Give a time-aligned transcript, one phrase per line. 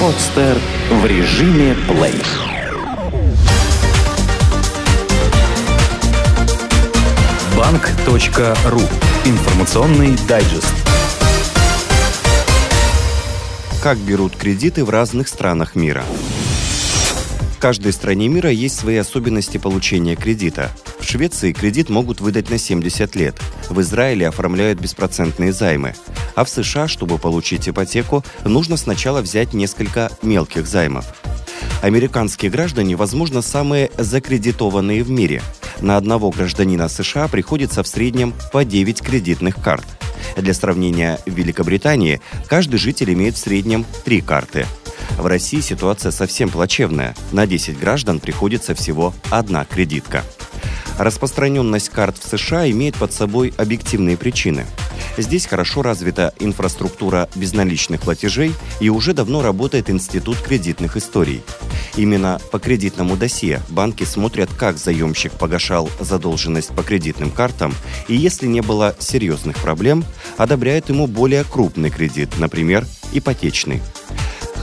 [0.00, 0.58] Подстер
[0.90, 2.22] в режиме плей.
[7.56, 8.80] Банк.ру.
[9.24, 10.74] Информационный дайджест.
[13.82, 16.04] Как берут кредиты в разных странах мира.
[17.56, 20.70] В каждой стране мира есть свои особенности получения кредита.
[21.00, 23.40] В Швеции кредит могут выдать на 70 лет.
[23.70, 25.94] В Израиле оформляют беспроцентные займы.
[26.34, 31.06] А в США, чтобы получить ипотеку, нужно сначала взять несколько мелких займов.
[31.80, 35.42] Американские граждане, возможно, самые закредитованные в мире.
[35.80, 39.86] На одного гражданина США приходится в среднем по 9 кредитных карт.
[40.36, 44.66] Для сравнения, в Великобритании каждый житель имеет в среднем 3 карты.
[45.18, 47.14] В России ситуация совсем плачевная.
[47.32, 50.22] На 10 граждан приходится всего одна кредитка.
[50.98, 54.66] Распространенность карт в США имеет под собой объективные причины–
[55.18, 61.42] Здесь хорошо развита инфраструктура безналичных платежей и уже давно работает Институт кредитных историй.
[61.96, 67.74] Именно по кредитному досье банки смотрят, как заемщик погашал задолженность по кредитным картам,
[68.08, 70.04] и если не было серьезных проблем,
[70.36, 73.80] одобряют ему более крупный кредит, например, ипотечный.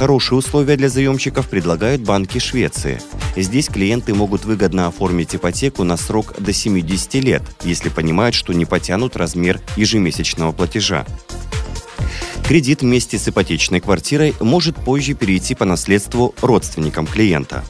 [0.00, 3.02] Хорошие условия для заемщиков предлагают банки Швеции.
[3.36, 8.64] Здесь клиенты могут выгодно оформить ипотеку на срок до 70 лет, если понимают, что не
[8.64, 11.04] потянут размер ежемесячного платежа.
[12.48, 17.62] Кредит вместе с ипотечной квартирой может позже перейти по наследству родственникам клиента.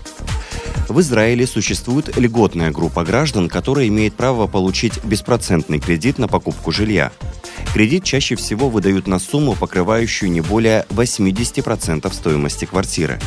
[0.88, 7.10] В Израиле существует льготная группа граждан, которая имеет право получить беспроцентный кредит на покупку жилья.
[7.72, 13.20] Кредит чаще всего выдают на сумму, покрывающую не более 80% стоимости квартиры.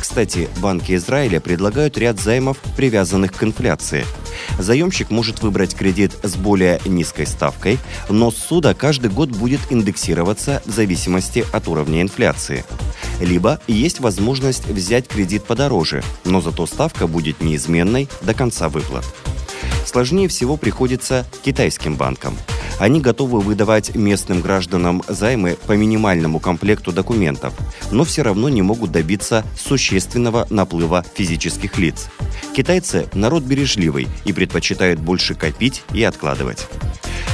[0.00, 4.06] Кстати, банки Израиля предлагают ряд займов, привязанных к инфляции.
[4.58, 10.70] Заемщик может выбрать кредит с более низкой ставкой, но суда каждый год будет индексироваться в
[10.70, 12.64] зависимости от уровня инфляции.
[13.20, 19.04] Либо есть возможность взять кредит подороже, но зато ставка будет неизменной до конца выплат.
[19.84, 22.36] Сложнее всего приходится китайским банкам–
[22.80, 27.52] они готовы выдавать местным гражданам займы по минимальному комплекту документов,
[27.92, 32.08] но все равно не могут добиться существенного наплыва физических лиц.
[32.56, 36.66] Китайцы– народ бережливый и предпочитают больше копить и откладывать.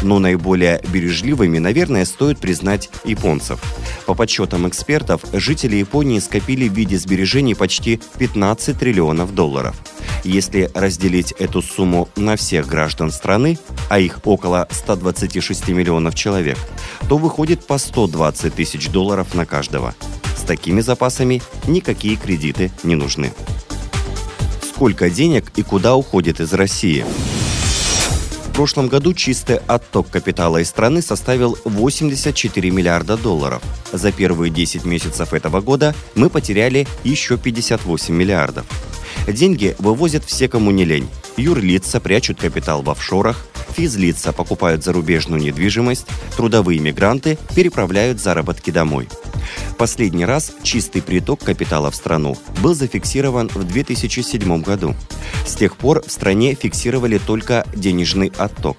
[0.03, 3.63] Но наиболее бережливыми, наверное, стоит признать японцев.
[4.05, 9.77] По подсчетам экспертов, жители Японии скопили в виде сбережений почти 15 триллионов долларов.
[10.25, 13.59] Если разделить эту сумму на всех граждан страны,
[13.89, 16.59] а их около 126 миллионов человек,
[17.09, 19.95] то выходит по 120 тысяч долларов на каждого.
[20.37, 23.33] С такими запасами никакие кредиты не нужны.
[24.63, 27.05] Сколько денег и куда уходит из России?
[28.49, 33.63] В прошлом году чистый отток капитала из страны составил 84 миллиарда долларов.
[33.93, 38.65] За первые 10 месяцев этого года мы потеряли еще 58 миллиардов.
[39.27, 41.09] Деньги вывозят все, кому не лень.
[41.37, 43.47] Юрлица прячут капитал в офшорах,
[43.77, 46.07] физлица покупают зарубежную недвижимость,
[46.37, 49.09] трудовые мигранты переправляют заработки домой.
[49.77, 54.95] Последний раз чистый приток капитала в страну был зафиксирован в 2007 году.
[55.45, 58.79] С тех пор в стране фиксировали только денежный отток.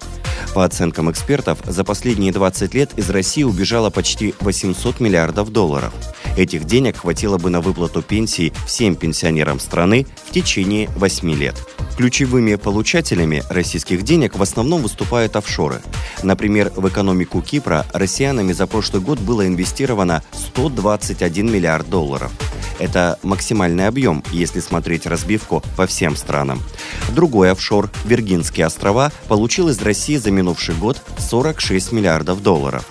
[0.54, 5.92] По оценкам экспертов, за последние 20 лет из России убежало почти 800 миллиардов долларов.
[6.36, 11.56] Этих денег хватило бы на выплату пенсий всем пенсионерам страны в течение 8 лет.
[11.96, 15.80] Ключевыми получателями российских денег в основном выступают офшоры.
[16.22, 22.30] Например, в экономику Кипра россиянами за прошлый год было инвестировано 121 миллиард долларов.
[22.78, 26.62] Это максимальный объем, если смотреть разбивку по всем странам.
[27.10, 32.86] Другой офшор, Виргинские острова, получил из России за минувший год 46 миллиардов долларов.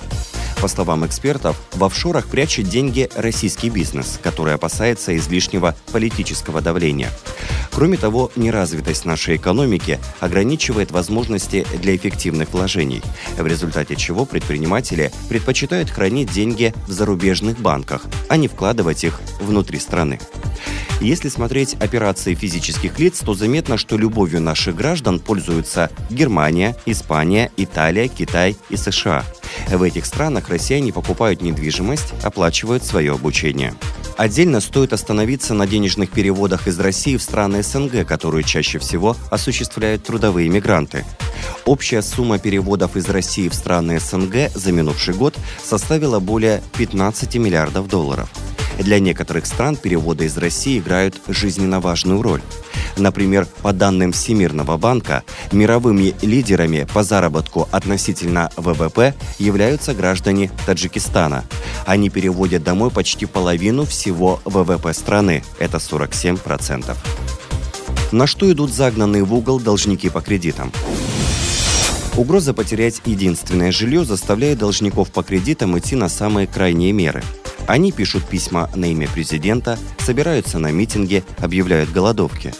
[0.62, 7.12] По словам экспертов, в офшорах прячет деньги российский бизнес, который опасается излишнего политического давления.
[7.72, 13.03] Кроме того, неразвитость нашей экономики ограничивает возможности для эффективных вложений,
[13.38, 19.78] в результате чего предприниматели предпочитают хранить деньги в зарубежных банках, а не вкладывать их внутри
[19.78, 20.19] страны.
[20.99, 28.07] Если смотреть операции физических лиц, то заметно, что любовью наших граждан пользуются Германия, Испания, Италия,
[28.07, 29.23] Китай и США.
[29.69, 33.75] В этих странах россияне покупают недвижимость, оплачивают свое обучение.
[34.17, 40.03] Отдельно стоит остановиться на денежных переводах из России в страны СНГ, которые чаще всего осуществляют
[40.03, 41.05] трудовые мигранты.
[41.65, 47.88] Общая сумма переводов из России в страны СНГ за минувший год составила более 15 миллиардов
[47.88, 48.29] долларов.
[48.79, 52.41] Для некоторых стран переводы из России играют жизненно важную роль.
[52.95, 61.44] Например, по данным Всемирного банка, мировыми лидерами по заработку относительно ВВП являются граждане Таджикистана.
[61.85, 66.95] Они переводят домой почти половину всего ВВП страны, это 47%.
[68.12, 70.71] На что идут загнанные в угол должники по кредитам?
[72.15, 77.21] Угроза потерять единственное жилье заставляет должников по кредитам идти на самые крайние меры.
[77.68, 82.54] Они пишут письма на имя президента, собираются на митинги, объявляют голодовки.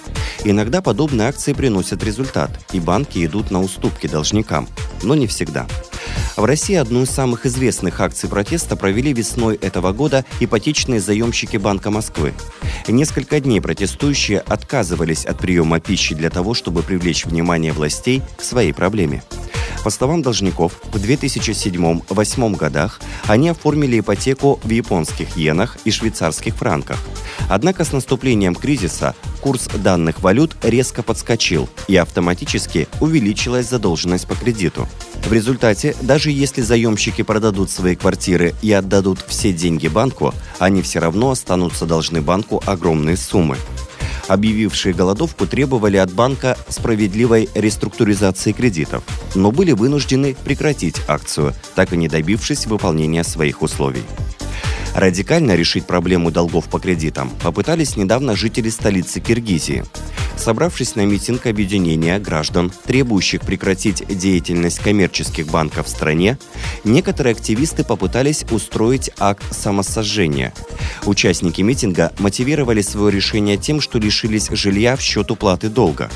[0.44, 4.68] Иногда подобные акции приносят результат, и банки идут на уступки должникам,
[5.04, 5.66] но не всегда.
[6.36, 11.90] В России одну из самых известных акций протеста провели весной этого года ипотечные заемщики Банка
[11.90, 12.34] Москвы.
[12.88, 18.74] Несколько дней протестующие отказывались от приема пищи для того, чтобы привлечь внимание властей к своей
[18.74, 19.24] проблеме.
[19.84, 26.98] По словам должников, в 2007-2008 годах они оформили ипотеку в японских иенах и швейцарских франках.
[27.50, 34.88] Однако с наступлением кризиса курс данных валют резко подскочил и автоматически увеличилась задолженность по кредиту.
[35.26, 41.00] В результате, даже если заемщики продадут свои квартиры и отдадут все деньги банку, они все
[41.00, 43.58] равно останутся должны банку огромные суммы
[44.28, 49.04] объявившие голодовку, требовали от банка справедливой реструктуризации кредитов,
[49.36, 54.04] но были вынуждены прекратить акцию, так и не добившись выполнения своих условий.
[54.98, 59.86] Радикально решить проблему долгов по кредитам попытались недавно жители столицы Киргизии.
[60.36, 66.40] Собравшись на митинг объединения граждан, требующих прекратить деятельность коммерческих банков в стране,
[66.84, 70.52] некоторые активисты попытались устроить акт самосожжения.
[71.06, 76.10] Участники митинга мотивировали свое решение тем, что лишились жилья в счет уплаты долга.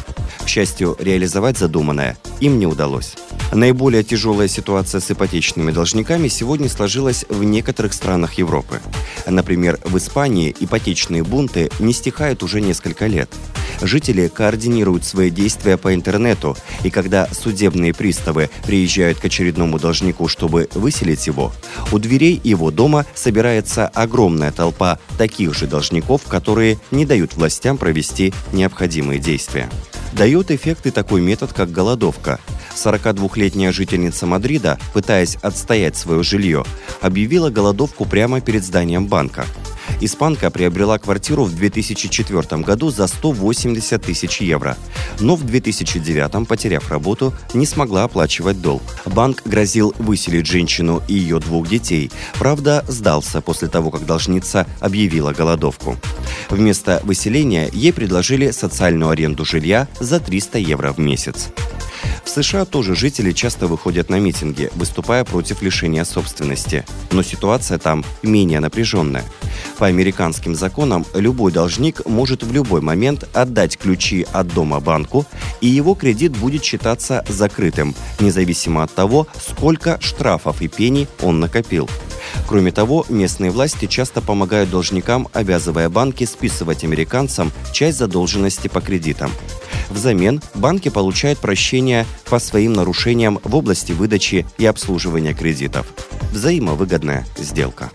[0.44, 3.13] К счастью, реализовать задуманное им не удалось.
[3.51, 8.80] Наиболее тяжелая ситуация с ипотечными должниками сегодня сложилась в некоторых странах Европы.
[9.27, 13.30] Например, в Испании ипотечные бунты не стихают уже несколько лет.
[13.81, 20.69] Жители координируют свои действия по интернету, и когда судебные приставы приезжают к очередному должнику, чтобы
[20.74, 21.51] выселить его,
[21.92, 28.33] у дверей его дома собирается огромная толпа таких же должников, которые не дают властям провести
[28.54, 29.69] необходимые действия.
[30.13, 32.39] Дает эффект и такой метод, как голодовка.
[32.75, 36.65] 42-летняя жительница Мадрида, пытаясь отстоять свое жилье,
[37.01, 39.45] объявила голодовку прямо перед зданием банка.
[40.00, 44.77] Испанка приобрела квартиру в 2004 году за 180 тысяч евро,
[45.19, 48.81] но в 2009, потеряв работу, не смогла оплачивать долг.
[49.06, 55.33] Банк грозил выселить женщину и ее двух детей, правда, сдался после того, как должница объявила
[55.33, 55.97] голодовку.
[56.50, 61.50] Вместо выселения ей предложили социальную аренду жилья за 300 евро в месяц.
[62.24, 66.86] В США тоже жители часто выходят на митинги, выступая против лишения собственности.
[67.12, 69.25] Но ситуация там менее напряженная.
[69.77, 75.25] По американским законам любой должник может в любой момент отдать ключи от дома банку,
[75.59, 81.89] и его кредит будет считаться закрытым, независимо от того, сколько штрафов и пений он накопил.
[82.47, 89.31] Кроме того, местные власти часто помогают должникам, обязывая банки списывать американцам часть задолженности по кредитам.
[89.92, 95.86] Взамен банки получают прощение по своим нарушениям в области выдачи и обслуживания кредитов.
[96.32, 97.92] Взаимовыгодная сделка.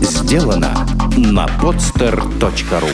[0.00, 0.86] Сделано
[1.16, 2.90] на podster.ru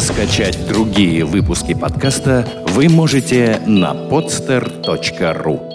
[0.00, 5.67] Скачать другие выпуски подкаста вы можете на podster.ru